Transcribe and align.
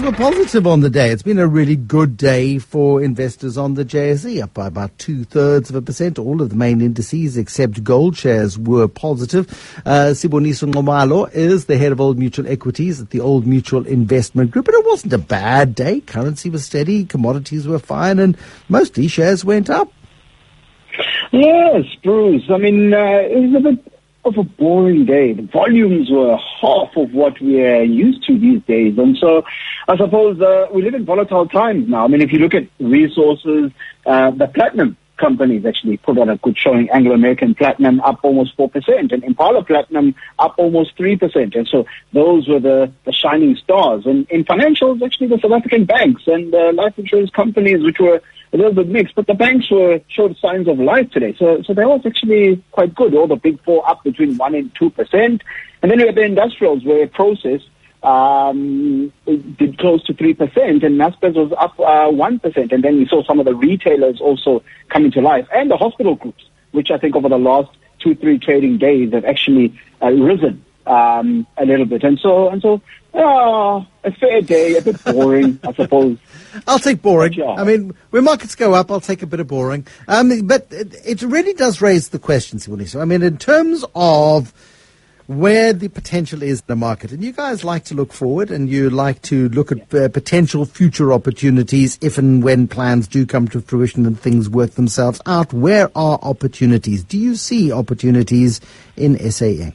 Markets 0.00 0.20
were 0.20 0.30
positive 0.30 0.66
on 0.66 0.80
the 0.80 0.90
day. 0.90 1.10
It's 1.10 1.24
been 1.24 1.40
a 1.40 1.46
really 1.48 1.74
good 1.74 2.16
day 2.16 2.58
for 2.58 3.02
investors 3.02 3.58
on 3.58 3.74
the 3.74 3.84
JSE, 3.84 4.40
up 4.40 4.54
by 4.54 4.68
about 4.68 4.96
two 4.96 5.24
thirds 5.24 5.70
of 5.70 5.76
a 5.76 5.82
percent. 5.82 6.20
All 6.20 6.40
of 6.40 6.50
the 6.50 6.54
main 6.54 6.80
indices 6.80 7.36
except 7.36 7.82
gold 7.82 8.16
shares 8.16 8.56
were 8.56 8.86
positive. 8.86 9.50
Uh, 9.84 10.12
Siboniso 10.12 10.70
Nxumalo 10.70 11.32
is 11.32 11.64
the 11.64 11.78
head 11.78 11.90
of 11.90 12.00
Old 12.00 12.16
Mutual 12.16 12.46
Equities 12.46 13.00
at 13.00 13.10
the 13.10 13.18
Old 13.18 13.44
Mutual 13.44 13.86
Investment 13.86 14.52
Group, 14.52 14.68
and 14.68 14.76
it 14.76 14.86
wasn't 14.86 15.12
a 15.14 15.18
bad 15.18 15.74
day. 15.74 16.00
Currency 16.00 16.48
was 16.48 16.64
steady, 16.64 17.04
commodities 17.04 17.66
were 17.66 17.80
fine, 17.80 18.20
and 18.20 18.36
mostly 18.68 19.08
shares 19.08 19.44
went 19.44 19.68
up. 19.68 19.92
Yes, 21.32 21.84
Bruce. 22.04 22.44
I 22.50 22.58
mean, 22.58 22.94
uh, 22.94 22.98
it 22.98 23.50
was 23.50 23.54
a 23.56 23.70
bit 23.70 23.97
of 24.24 24.36
a 24.36 24.42
boring 24.42 25.06
day. 25.06 25.32
The 25.32 25.42
volumes 25.42 26.08
were 26.10 26.36
half 26.60 26.96
of 26.96 27.12
what 27.12 27.40
we 27.40 27.62
are 27.62 27.82
used 27.82 28.24
to 28.26 28.38
these 28.38 28.62
days. 28.62 28.98
And 28.98 29.16
so 29.16 29.44
I 29.86 29.96
suppose 29.96 30.40
uh, 30.40 30.66
we 30.72 30.82
live 30.82 30.94
in 30.94 31.04
volatile 31.04 31.46
times 31.46 31.88
now. 31.88 32.04
I 32.04 32.08
mean, 32.08 32.20
if 32.20 32.32
you 32.32 32.38
look 32.38 32.54
at 32.54 32.68
resources, 32.78 33.70
uh, 34.06 34.30
the 34.32 34.48
platinum 34.48 34.96
companies 35.18 35.66
actually 35.66 35.96
put 35.98 36.18
on 36.18 36.28
a 36.28 36.36
good 36.36 36.56
showing. 36.56 36.88
Anglo 36.90 37.14
American 37.14 37.54
Platinum 37.54 38.00
up 38.00 38.20
almost 38.22 38.56
4%, 38.56 39.12
and 39.12 39.24
Impala 39.24 39.64
Platinum 39.64 40.14
up 40.38 40.54
almost 40.58 40.96
3%. 40.96 41.56
And 41.56 41.68
so 41.68 41.86
those 42.12 42.48
were 42.48 42.60
the, 42.60 42.92
the 43.04 43.12
shining 43.12 43.56
stars. 43.56 44.06
And 44.06 44.28
in 44.30 44.44
financials, 44.44 45.02
actually, 45.02 45.28
the 45.28 45.38
South 45.38 45.52
African 45.52 45.84
banks 45.84 46.22
and 46.26 46.54
uh, 46.54 46.72
life 46.72 46.98
insurance 46.98 47.30
companies, 47.30 47.82
which 47.82 47.98
were 47.98 48.22
a 48.52 48.56
little 48.56 48.72
bit 48.72 48.88
mixed, 48.88 49.14
but 49.14 49.26
the 49.26 49.34
banks 49.34 49.70
were 49.70 50.00
showed 50.08 50.36
signs 50.38 50.68
of 50.68 50.78
life 50.78 51.10
today. 51.10 51.34
So, 51.38 51.62
so 51.62 51.74
that 51.74 51.86
was 51.86 52.00
actually 52.06 52.62
quite 52.72 52.94
good. 52.94 53.14
All 53.14 53.26
the 53.26 53.36
big 53.36 53.62
four 53.62 53.88
up 53.88 54.02
between 54.04 54.36
one 54.38 54.54
and 54.54 54.74
two 54.74 54.90
percent, 54.90 55.42
and 55.82 55.90
then 55.90 55.98
we 55.98 56.06
had 56.06 56.14
the 56.14 56.22
industrials 56.22 56.84
where 56.84 57.06
process 57.06 57.60
um, 58.02 59.12
did 59.26 59.78
close 59.78 60.04
to 60.04 60.14
three 60.14 60.34
percent, 60.34 60.84
and 60.84 60.98
Naspers 60.98 61.34
was 61.34 61.52
up 61.58 61.78
uh, 61.80 62.10
one 62.10 62.40
uh, 62.44 62.50
and 62.54 62.82
then 62.84 62.98
we 62.98 63.06
saw 63.06 63.24
some 63.24 63.40
of 63.40 63.46
the 63.46 63.54
retailers 63.54 64.20
also 64.20 64.62
coming 64.88 65.10
to 65.12 65.20
life, 65.20 65.48
and 65.54 65.70
the 65.70 65.76
hospital 65.76 66.14
groups, 66.14 66.44
which 66.72 66.90
I 66.90 66.98
think 66.98 67.16
over 67.16 67.28
the 67.28 67.38
last 67.38 67.70
two 67.98 68.14
three 68.14 68.38
trading 68.38 68.78
days 68.78 69.12
have 69.12 69.24
actually 69.24 69.78
uh, 70.00 70.10
risen 70.10 70.64
um, 70.86 71.46
a 71.56 71.64
little 71.64 71.86
bit, 71.86 72.04
and 72.04 72.18
so 72.18 72.48
and 72.48 72.62
so. 72.62 72.80
Uh, 73.14 73.82
a 74.04 74.12
fair 74.12 74.42
day, 74.42 74.76
a 74.76 74.82
bit 74.82 75.02
boring, 75.02 75.58
I 75.66 75.72
suppose. 75.72 76.18
I'll 76.68 76.78
take 76.78 77.00
boring. 77.00 77.32
Yeah. 77.32 77.52
I 77.52 77.64
mean, 77.64 77.94
when 78.10 78.22
markets 78.22 78.54
go 78.54 78.74
up, 78.74 78.90
I'll 78.90 79.00
take 79.00 79.22
a 79.22 79.26
bit 79.26 79.40
of 79.40 79.48
boring. 79.48 79.86
Um, 80.06 80.46
but 80.46 80.66
it, 80.70 80.94
it, 81.04 81.22
really 81.22 81.54
does 81.54 81.80
raise 81.80 82.10
the 82.10 82.18
question, 82.18 82.58
So, 82.58 83.00
I 83.00 83.06
mean, 83.06 83.22
in 83.22 83.38
terms 83.38 83.84
of 83.94 84.52
where 85.28 85.74
the 85.74 85.88
potential 85.88 86.42
is 86.42 86.60
in 86.60 86.64
the 86.68 86.76
market, 86.76 87.12
and 87.12 87.22
you 87.22 87.32
guys 87.32 87.62
like 87.62 87.84
to 87.84 87.94
look 87.94 88.14
forward 88.14 88.50
and 88.50 88.70
you 88.70 88.88
like 88.88 89.20
to 89.20 89.50
look 89.50 89.70
at 89.70 89.94
uh, 89.94 90.08
potential 90.08 90.64
future 90.64 91.12
opportunities 91.12 91.98
if 92.00 92.16
and 92.16 92.42
when 92.42 92.66
plans 92.66 93.06
do 93.06 93.26
come 93.26 93.46
to 93.46 93.60
fruition 93.60 94.06
and 94.06 94.18
things 94.18 94.48
work 94.48 94.70
themselves 94.72 95.20
out. 95.26 95.52
Where 95.52 95.90
are 95.94 96.18
opportunities? 96.22 97.04
Do 97.04 97.18
you 97.18 97.36
see 97.36 97.70
opportunities 97.70 98.62
in 98.96 99.18
SA 99.30 99.44
Inc.? 99.44 99.74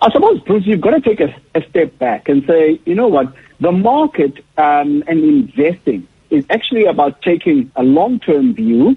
I 0.00 0.10
suppose, 0.10 0.40
Bruce, 0.40 0.66
you've 0.66 0.80
got 0.80 0.92
to 0.92 1.00
take 1.02 1.20
a, 1.20 1.34
a 1.54 1.62
step 1.68 1.98
back 1.98 2.30
and 2.30 2.42
say, 2.46 2.80
you 2.86 2.94
know 2.94 3.08
what? 3.08 3.34
The 3.60 3.70
market 3.70 4.38
um, 4.56 5.04
and 5.08 5.22
investing 5.22 6.08
is 6.30 6.46
actually 6.48 6.86
about 6.86 7.20
taking 7.20 7.70
a 7.76 7.82
long-term 7.82 8.54
view, 8.54 8.96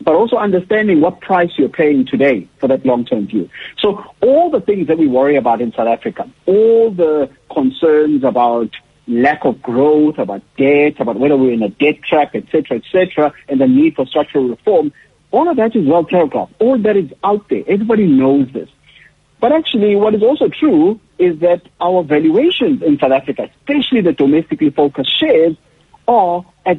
but 0.00 0.14
also 0.14 0.36
understanding 0.36 1.00
what 1.00 1.20
price 1.20 1.50
you're 1.56 1.68
paying 1.68 2.06
today 2.06 2.48
for 2.58 2.68
that 2.68 2.84
long-term 2.84 3.26
view. 3.26 3.48
So 3.78 4.04
all 4.20 4.50
the 4.50 4.60
things 4.60 4.88
that 4.88 4.98
we 4.98 5.06
worry 5.06 5.36
about 5.36 5.60
in 5.60 5.72
South 5.72 5.88
Africa, 5.88 6.28
all 6.46 6.90
the 6.90 7.30
concerns 7.52 8.24
about 8.24 8.70
lack 9.06 9.44
of 9.44 9.60
growth, 9.62 10.18
about 10.18 10.42
debt, 10.56 10.98
about 10.98 11.18
whether 11.18 11.36
we're 11.36 11.52
in 11.52 11.62
a 11.62 11.68
debt 11.68 12.02
trap, 12.02 12.34
etc., 12.34 12.78
etc., 12.78 13.32
and 13.48 13.60
the 13.60 13.66
need 13.66 13.96
for 13.96 14.06
structural 14.06 14.48
reform, 14.48 14.92
all 15.30 15.48
of 15.48 15.56
that 15.56 15.74
is 15.74 15.86
well 15.86 16.04
telegraphed. 16.04 16.54
All 16.60 16.78
that 16.78 16.96
is 16.96 17.10
out 17.22 17.48
there. 17.48 17.64
Everybody 17.66 18.06
knows 18.06 18.50
this. 18.52 18.68
But 19.40 19.52
actually, 19.52 19.96
what 19.96 20.14
is 20.14 20.22
also 20.22 20.48
true 20.48 21.00
is 21.18 21.40
that 21.40 21.62
our 21.80 22.02
valuations 22.02 22.82
in 22.82 22.98
South 22.98 23.12
Africa, 23.12 23.50
especially 23.58 24.00
the 24.00 24.12
domestically 24.12 24.70
focused 24.70 25.18
shares, 25.18 25.56
are 26.08 26.44
at 26.64 26.78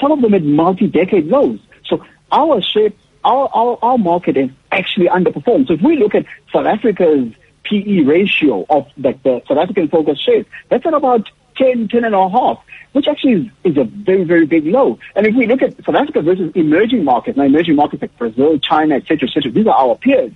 some 0.00 0.12
of 0.12 0.20
them 0.20 0.34
at 0.34 0.42
multi-decade 0.42 1.26
lows. 1.26 1.58
So 1.86 2.04
our 2.30 2.62
share, 2.62 2.90
our, 3.24 3.48
our, 3.52 3.78
our 3.82 3.98
market 3.98 4.36
is 4.36 4.50
actually 4.70 5.06
underperformed. 5.06 5.68
So 5.68 5.74
if 5.74 5.82
we 5.82 5.96
look 5.96 6.14
at 6.14 6.26
South 6.52 6.66
Africa's 6.66 7.32
PE 7.64 8.00
ratio 8.02 8.64
of 8.68 8.86
the, 8.96 9.18
the 9.22 9.42
South 9.48 9.58
African 9.58 9.88
focus 9.88 10.20
shares, 10.20 10.46
that's 10.68 10.86
at 10.86 10.94
about 10.94 11.28
10, 11.56 11.88
10 11.88 12.04
and 12.04 12.14
a 12.14 12.28
half, 12.28 12.62
which 12.92 13.08
actually 13.08 13.50
is, 13.64 13.72
is 13.72 13.76
a 13.78 13.84
very, 13.84 14.24
very 14.24 14.46
big 14.46 14.66
low. 14.66 14.98
And 15.14 15.26
if 15.26 15.34
we 15.34 15.46
look 15.46 15.62
at 15.62 15.76
South 15.84 15.94
Africa 15.94 16.22
versus 16.22 16.52
emerging 16.54 17.04
markets, 17.04 17.36
now 17.36 17.44
emerging 17.44 17.76
markets 17.76 18.02
like 18.02 18.16
Brazil, 18.18 18.58
China, 18.58 18.96
et 18.96 19.06
cetera, 19.06 19.28
et 19.28 19.32
cetera, 19.32 19.50
these 19.50 19.66
are 19.66 19.74
our 19.74 19.96
peers. 19.96 20.32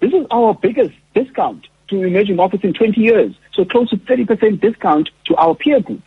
This 0.00 0.12
is 0.12 0.26
our 0.30 0.54
biggest 0.54 0.94
discount 1.14 1.66
to 1.88 2.02
emerging 2.02 2.36
markets 2.36 2.64
in 2.64 2.72
20 2.72 3.00
years. 3.00 3.34
So 3.52 3.64
close 3.64 3.90
to 3.90 3.96
30% 3.96 4.60
discount 4.60 5.10
to 5.26 5.36
our 5.36 5.54
peer 5.54 5.80
group. 5.80 6.02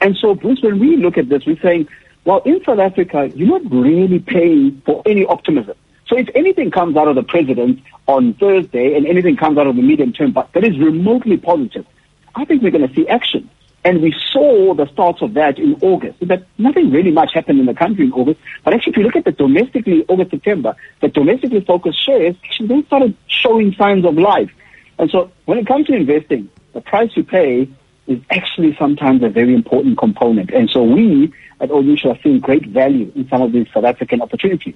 And 0.00 0.16
so, 0.16 0.34
Bruce, 0.34 0.60
when 0.62 0.78
we 0.78 0.96
look 0.96 1.18
at 1.18 1.28
this, 1.28 1.44
we're 1.46 1.60
saying, 1.60 1.88
well, 2.24 2.40
in 2.44 2.62
South 2.64 2.78
Africa, 2.78 3.30
you're 3.34 3.60
not 3.60 3.70
really 3.70 4.18
paying 4.18 4.82
for 4.86 5.02
any 5.04 5.24
optimism. 5.26 5.76
So 6.06 6.16
if 6.16 6.28
anything 6.34 6.70
comes 6.70 6.96
out 6.96 7.08
of 7.08 7.16
the 7.16 7.22
president 7.22 7.82
on 8.06 8.34
Thursday 8.34 8.94
and 8.96 9.06
anything 9.06 9.36
comes 9.36 9.58
out 9.58 9.66
of 9.66 9.76
the 9.76 9.82
medium 9.82 10.12
term, 10.12 10.32
but 10.32 10.52
that 10.52 10.64
is 10.64 10.78
remotely 10.78 11.36
positive, 11.36 11.86
I 12.34 12.44
think 12.44 12.62
we're 12.62 12.70
going 12.70 12.88
to 12.88 12.94
see 12.94 13.08
action. 13.08 13.50
And 13.86 14.00
we 14.00 14.14
saw 14.30 14.74
the 14.74 14.86
start 14.86 15.20
of 15.20 15.34
that 15.34 15.58
in 15.58 15.74
August. 15.82 16.18
That 16.26 16.46
nothing 16.56 16.90
really 16.90 17.10
much 17.10 17.34
happened 17.34 17.60
in 17.60 17.66
the 17.66 17.74
country 17.74 18.06
in 18.06 18.12
August. 18.12 18.40
But 18.64 18.72
actually, 18.72 18.92
if 18.92 18.96
you 18.96 19.02
look 19.02 19.16
at 19.16 19.26
the 19.26 19.32
domestically, 19.32 20.06
August, 20.08 20.30
September, 20.30 20.74
the 21.02 21.08
domestically 21.08 21.60
focused 21.60 22.02
shares, 22.04 22.34
actually 22.44 22.68
they 22.68 22.82
started 22.86 23.14
showing 23.26 23.74
signs 23.74 24.06
of 24.06 24.14
life. 24.14 24.50
And 24.98 25.10
so 25.10 25.30
when 25.44 25.58
it 25.58 25.66
comes 25.66 25.86
to 25.88 25.94
investing, 25.94 26.48
the 26.72 26.80
price 26.80 27.10
you 27.14 27.24
pay 27.24 27.68
is 28.06 28.20
actually 28.30 28.76
sometimes 28.78 29.22
a 29.22 29.28
very 29.28 29.54
important 29.54 29.98
component. 29.98 30.50
And 30.50 30.68
so 30.70 30.82
we 30.82 31.32
at 31.60 31.70
Mutual 31.70 32.12
are 32.12 32.18
seeing 32.22 32.40
great 32.40 32.66
value 32.66 33.10
in 33.14 33.28
some 33.28 33.42
of 33.42 33.52
these 33.52 33.66
South 33.72 33.84
African 33.84 34.20
opportunities. 34.20 34.74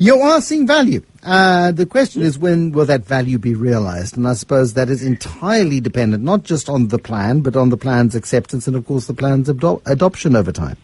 You 0.00 0.16
are 0.20 0.40
seeing 0.40 0.66
value. 0.66 1.02
Uh, 1.24 1.72
the 1.72 1.84
question 1.84 2.22
is 2.22 2.38
when 2.38 2.70
will 2.70 2.86
that 2.86 3.04
value 3.04 3.38
be 3.38 3.54
realized? 3.54 4.16
And 4.16 4.28
I 4.28 4.34
suppose 4.34 4.74
that 4.74 4.88
is 4.88 5.02
entirely 5.02 5.80
dependent 5.80 6.22
not 6.22 6.44
just 6.44 6.68
on 6.68 6.88
the 6.88 6.98
plan, 6.98 7.40
but 7.40 7.56
on 7.56 7.70
the 7.70 7.76
plan's 7.76 8.14
acceptance 8.14 8.68
and, 8.68 8.76
of 8.76 8.86
course, 8.86 9.06
the 9.06 9.14
plan's 9.14 9.48
ado- 9.48 9.82
adoption 9.86 10.36
over 10.36 10.52
time. 10.52 10.76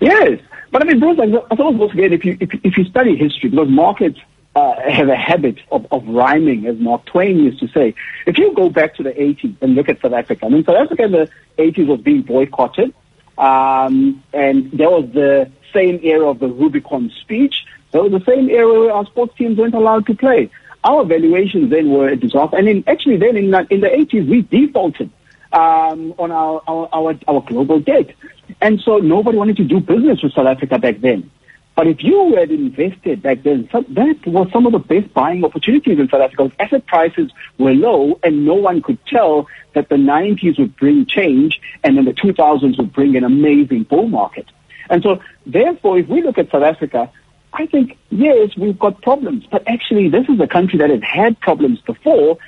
Yes. 0.00 0.40
But 0.72 0.82
I 0.82 0.86
mean, 0.86 1.00
Bruce, 1.00 1.18
I 1.20 1.26
suppose 1.54 1.76
once 1.76 1.92
again, 1.92 2.12
if 2.12 2.24
you, 2.24 2.36
if, 2.40 2.50
if 2.64 2.78
you 2.78 2.84
study 2.84 3.16
history, 3.16 3.50
because 3.50 3.68
markets 3.68 4.18
uh, 4.56 4.90
have 4.90 5.08
a 5.08 5.16
habit 5.16 5.58
of, 5.70 5.86
of 5.92 6.08
rhyming, 6.08 6.66
as 6.66 6.78
Mark 6.78 7.04
Twain 7.04 7.38
used 7.38 7.60
to 7.60 7.68
say. 7.68 7.94
If 8.26 8.38
you 8.38 8.54
go 8.54 8.70
back 8.70 8.94
to 8.94 9.02
the 9.02 9.10
80s 9.10 9.54
and 9.60 9.74
look 9.74 9.90
at 9.90 10.00
South 10.00 10.14
Africa, 10.14 10.46
I 10.46 10.48
mean, 10.48 10.64
South 10.64 10.76
Africa 10.76 11.02
in 11.04 11.12
the 11.12 11.30
80s 11.58 11.86
was 11.86 12.00
being 12.00 12.22
boycotted, 12.22 12.94
um, 13.36 14.24
and 14.32 14.72
there 14.72 14.88
was 14.88 15.10
the 15.12 15.50
same 15.74 16.00
era 16.02 16.30
of 16.30 16.38
the 16.38 16.48
Rubicon 16.48 17.12
speech. 17.20 17.66
So 17.92 18.08
the 18.08 18.24
same 18.24 18.48
era 18.48 18.66
where 18.66 18.92
our 18.92 19.04
sports 19.04 19.36
teams 19.36 19.58
weren't 19.58 19.74
allowed 19.74 20.06
to 20.06 20.14
play. 20.14 20.50
Our 20.84 21.04
valuations 21.04 21.70
then 21.70 21.90
were 21.90 22.08
a 22.08 22.16
disaster. 22.16 22.56
And 22.56 22.66
in, 22.66 22.84
actually 22.86 23.18
then 23.18 23.36
in, 23.36 23.54
in 23.70 23.80
the 23.80 23.88
80s, 23.88 24.26
we 24.26 24.40
defaulted 24.40 25.10
um, 25.52 26.14
on 26.18 26.30
our, 26.30 26.62
our, 26.66 26.88
our, 26.94 27.18
our 27.28 27.40
global 27.42 27.80
debt. 27.80 28.14
And 28.62 28.80
so 28.80 28.98
nobody 28.98 29.36
wanted 29.36 29.58
to 29.58 29.64
do 29.64 29.80
business 29.80 30.22
with 30.22 30.32
South 30.32 30.46
Africa 30.46 30.78
back 30.78 31.00
then. 31.00 31.30
But 31.76 31.86
if 31.86 32.02
you 32.02 32.34
had 32.34 32.50
invested 32.50 33.22
back 33.22 33.42
then, 33.42 33.68
that 33.70 34.26
was 34.26 34.50
some 34.50 34.64
of 34.64 34.72
the 34.72 34.78
best 34.78 35.12
buying 35.12 35.44
opportunities 35.44 35.98
in 35.98 36.08
South 36.08 36.22
Africa. 36.22 36.50
Asset 36.58 36.86
prices 36.86 37.30
were 37.58 37.74
low 37.74 38.18
and 38.22 38.46
no 38.46 38.54
one 38.54 38.80
could 38.80 38.98
tell 39.06 39.46
that 39.74 39.90
the 39.90 39.96
90s 39.96 40.58
would 40.58 40.74
bring 40.76 41.04
change 41.04 41.60
and 41.84 41.98
then 41.98 42.06
the 42.06 42.14
2000s 42.14 42.78
would 42.78 42.94
bring 42.94 43.14
an 43.14 43.24
amazing 43.24 43.82
bull 43.82 44.08
market. 44.08 44.46
And 44.88 45.02
so 45.02 45.20
therefore, 45.44 45.98
if 45.98 46.08
we 46.08 46.22
look 46.22 46.38
at 46.38 46.50
South 46.50 46.62
Africa, 46.62 47.12
I 47.52 47.66
think, 47.66 47.98
yes, 48.08 48.56
we've 48.56 48.78
got 48.78 49.02
problems, 49.02 49.44
but 49.50 49.62
actually 49.68 50.08
this 50.08 50.26
is 50.30 50.40
a 50.40 50.46
country 50.46 50.78
that 50.78 50.88
has 50.88 51.02
had 51.02 51.38
problems 51.40 51.82
before. 51.82 52.38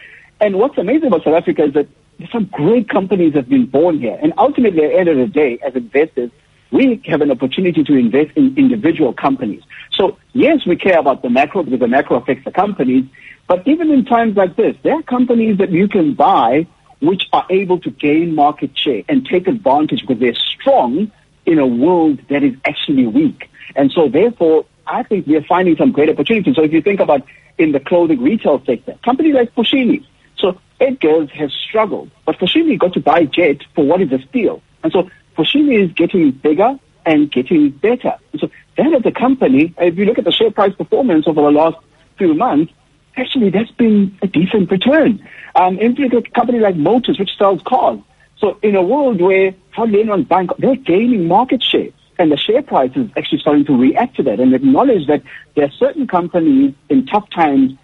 And 0.41 0.57
what's 0.57 0.79
amazing 0.79 1.09
about 1.09 1.25
South 1.25 1.35
Africa 1.35 1.65
is 1.65 1.75
that 1.75 1.89
some 2.33 2.47
great 2.47 2.89
companies 2.89 3.35
have 3.35 3.49
been 3.49 3.67
born 3.67 3.99
here. 3.99 4.19
And 4.23 4.33
ultimately, 4.39 4.85
at 4.85 4.91
the 4.91 4.99
end 4.99 5.09
of 5.09 5.17
the 5.19 5.27
day, 5.27 5.59
as 5.65 5.77
investors, 5.77 6.31
we 6.71 7.01
have 7.07 7.21
an 7.21 7.31
opportunity 7.31 7.83
to 7.83 7.95
invest 7.95 8.37
in 8.37 8.57
individual 8.57 9.13
companies. 9.13 9.63
So 9.93 10.19
yes, 10.33 10.67
we 10.67 10.77
care 10.77 10.99
about 10.99 11.23
the 11.23 11.31
macro 11.31 11.63
because 11.63 11.81
the 11.81 11.89
macro 11.89 12.21
affects 12.21 12.45
the 12.45 12.51
companies. 12.51 13.05
But 13.47 13.67
even 13.67 13.91
in 13.91 14.05
times 14.05 14.37
like 14.37 14.57
this, 14.57 14.77
there 14.83 14.95
are 14.95 15.03
companies 15.03 15.59
that 15.59 15.71
you 15.71 15.89
can 15.89 16.15
buy 16.15 16.67
which 17.01 17.29
are 17.33 17.47
able 17.49 17.79
to 17.81 17.91
gain 17.91 18.35
market 18.35 18.77
share 18.77 19.03
and 19.09 19.25
take 19.25 19.47
advantage 19.47 20.01
because 20.01 20.19
they're 20.21 20.35
strong 20.35 21.11
in 21.47 21.59
a 21.59 21.67
world 21.67 22.21
that 22.29 22.43
is 22.43 22.55
actually 22.65 23.07
weak. 23.07 23.49
And 23.77 23.91
so 23.93 24.09
therefore, 24.09 24.67
I 24.87 25.03
think 25.03 25.27
we 25.27 25.37
are 25.37 25.45
finding 25.45 25.77
some 25.77 25.93
great 25.93 26.11
opportunities. 26.11 26.57
So 26.57 26.63
if 26.63 26.73
you 26.73 26.83
think 26.83 27.01
about 27.01 27.23
in 27.57 27.73
the 27.73 27.81
clothing 27.81 28.23
retail 28.23 28.63
sector, 28.65 28.99
companies 29.05 29.35
like 29.35 29.55
Foschini. 29.55 30.05
So 30.37 30.59
Edgar's 30.81 31.31
has 31.31 31.53
struggled, 31.53 32.11
but 32.25 32.39
Foschini 32.39 32.79
got 32.79 32.93
to 32.95 33.01
buy 33.01 33.25
Jet 33.25 33.59
for 33.75 33.85
what 33.85 34.01
is 34.01 34.13
a 34.13 34.21
steal. 34.29 34.63
And 34.83 34.93
so 34.93 35.11
Foschini 35.39 35.85
is 35.85 35.93
getting 35.93 36.33
bigger 36.33 36.79
and 37.07 37.31
getting 37.31 37.71
better. 37.71 38.15
So 38.39 38.51
that 38.77 38.93
as 38.93 39.07
a 39.07 39.13
company, 39.13 39.73
if 39.79 39.97
you 39.97 40.05
look 40.05 40.19
at 40.19 40.25
the 40.25 40.33
share 40.33 40.51
price 40.51 40.75
performance 40.75 41.29
over 41.29 41.41
the 41.41 41.51
last 41.51 41.77
few 42.17 42.35
months, 42.35 42.73
actually 43.17 43.51
that's 43.51 43.71
been 43.71 44.19
a 44.21 44.27
decent 44.27 44.71
return. 44.71 45.27
Um, 45.55 45.79
if 45.79 45.99
you 45.99 46.09
look 46.09 46.27
at 46.27 46.31
a 46.31 46.35
company 46.35 46.59
like 46.59 46.77
Motus, 46.77 47.19
which 47.19 47.31
sells 47.39 47.63
cars, 47.63 48.01
so 48.39 48.59
in 48.63 48.75
a 48.75 48.83
world 48.83 49.21
where 49.21 49.55
hardly 49.71 50.01
anyone's 50.01 50.27
buying, 50.27 50.49
they're 50.59 50.77
gaining 50.77 51.29
market 51.29 51.63
share. 51.63 51.89
And 52.19 52.33
the 52.33 52.37
share 52.37 52.63
price 52.63 52.91
is 52.97 53.09
actually 53.17 53.39
starting 53.39 53.65
to 53.67 53.77
react 53.77 54.17
to 54.17 54.25
that 54.25 54.41
and 54.41 54.53
acknowledge 54.53 55.07
that 55.07 55.23
there 55.55 55.67
are 55.67 55.71
certain 55.71 56.09
companies 56.09 56.75
in 56.89 57.07
tough 57.07 57.31
times, 57.31 57.75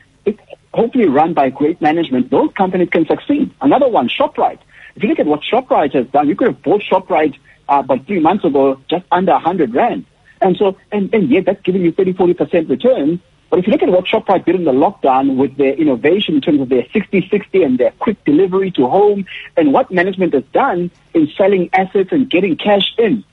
hopefully 0.72 1.06
run 1.06 1.34
by 1.34 1.50
great 1.50 1.80
management, 1.80 2.30
those 2.30 2.52
companies 2.56 2.88
can 2.90 3.06
succeed. 3.06 3.52
Another 3.60 3.88
one, 3.88 4.08
ShopRite. 4.08 4.58
If 4.96 5.02
you 5.02 5.08
look 5.08 5.19
at 5.19 5.26
what 5.26 5.41
ShopRite 5.43 5.94
has 5.94 6.06
done, 6.08 6.29
you 6.29 6.37
could 6.37 6.49
have 6.49 6.62
bought 6.62 6.82
ShopRite 6.82 7.37
uh, 7.69 7.82
about 7.85 8.06
three 8.06 8.20
months 8.20 8.44
ago 8.44 8.81
just 8.88 9.05
under 9.11 9.32
100 9.32 9.75
Rand. 9.75 10.06
And 10.41 10.56
so, 10.56 10.76
and, 10.93 11.12
and 11.14 11.31
yet 11.31 11.46
that's 11.46 11.62
giving 11.62 11.82
you 11.82 11.93
30, 11.93 12.14
40% 12.14 12.69
return. 12.69 13.20
But 13.50 13.61
if 13.61 13.67
you 13.67 13.73
look 13.73 13.82
at 13.82 13.88
what 13.88 14.05
ShopRite 14.05 14.44
did 14.44 14.56
in 14.56 14.64
the 14.64 14.73
lockdown 14.73 15.37
with 15.37 15.56
their 15.56 15.75
innovation 15.75 16.35
in 16.35 16.41
terms 16.41 16.61
of 16.61 16.69
their 16.69 16.82
60-60 16.82 17.64
and 17.64 17.79
their 17.79 17.93
quick 17.93 18.23
delivery 18.25 18.70
to 18.73 18.87
home 18.87 19.26
and 19.56 19.73
what 19.73 19.91
management 19.91 20.35
has 20.35 20.44
done 20.52 20.91
in 21.14 21.29
selling 21.37 21.70
assets 21.73 22.11
and 22.12 22.29
getting 22.29 22.56
cash 22.56 22.94
in, 22.99 23.25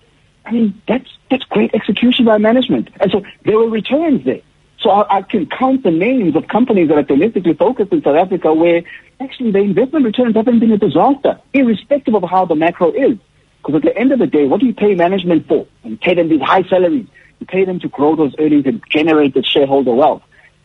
I 0.46 0.52
mean, 0.52 0.82
that's, 0.88 1.10
that's 1.30 1.44
great 1.46 1.74
execution 1.74 2.26
by 2.26 2.38
management. 2.38 2.90
And 3.00 3.12
so 3.12 3.24
there 3.46 3.58
were 3.58 3.70
returns 3.70 4.26
there. 4.26 4.42
So 4.82 4.90
I, 4.90 5.18
I 5.18 5.22
can 5.22 5.46
count 5.46 5.84
the 5.84 5.92
names 5.92 6.36
of 6.36 6.48
companies 6.48 6.90
that 6.90 6.98
are 6.98 7.04
domestically 7.04 7.54
focused 7.54 7.92
in 7.94 8.02
South 8.02 8.16
Africa 8.16 8.54
where 8.54 8.84
actually 9.20 9.52
the 9.52 9.60
investment 9.60 10.06
returns 10.06 10.36
haven't 10.36 10.60
been 10.60 10.72
a 10.72 10.78
disaster, 10.78 11.40
irrespective 11.54 12.16
of 12.16 12.24
how 12.24 12.46
the 12.46 12.56
macro 12.56 12.92
is. 12.92 13.18
Because 13.58 13.76
at 13.76 13.82
the 13.84 13.96
end 13.96 14.12
of 14.12 14.20
the 14.20 14.26
day, 14.26 14.48
what 14.48 14.60
do 14.60 14.66
you 14.66 14.74
pay 14.74 14.96
management 14.96 15.48
for? 15.48 15.68
You 15.84 15.98
pay 15.98 16.16
them 16.16 16.30
these 16.30 16.42
high 16.42 16.64
salaries. 16.64 17.06
You 17.40 17.46
pay 17.46 17.64
them 17.64 17.80
to 17.82 17.88
grow 17.88 18.16
those 18.16 18.34
earnings 18.40 18.66
and 18.66 18.82
generate 18.90 19.36
the 19.36 19.44
shareholder 19.44 19.94
wealth. 19.94 20.24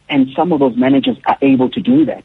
And 0.09 0.29
some 0.35 0.53
of 0.53 0.61
those 0.61 0.77
managers 0.77 1.19
are 1.27 1.37
able 1.43 1.69
to 1.71 1.81
do 1.81 2.07
that. 2.07 2.25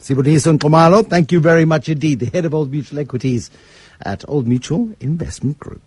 Sibusiso 0.00 0.56
Nxumalo, 0.56 1.06
thank 1.06 1.32
you 1.32 1.40
very 1.40 1.64
much 1.64 1.88
indeed. 1.88 2.20
The 2.20 2.26
head 2.26 2.44
of 2.44 2.54
Old 2.54 2.70
Mutual 2.70 2.98
Equities 3.00 3.50
at 4.00 4.24
Old 4.28 4.46
Mutual 4.46 4.94
Investment 5.00 5.58
Group. 5.58 5.82